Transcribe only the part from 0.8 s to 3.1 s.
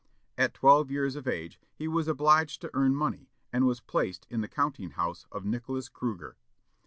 years of age he was obliged to earn